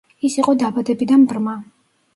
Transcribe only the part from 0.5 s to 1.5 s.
დაბადებიდან